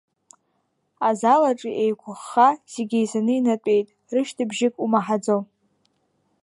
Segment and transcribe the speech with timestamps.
[1.07, 5.37] Азал аҿы еиқәыхха, зегьы еизаны инатәеит, рышьҭыбжьык умаҳаӡо.